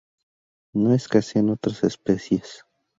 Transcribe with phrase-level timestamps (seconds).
[0.73, 2.65] No escasean otras especies.